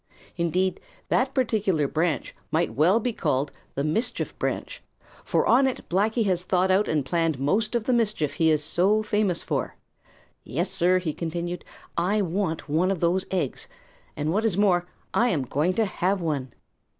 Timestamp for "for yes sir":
9.43-10.97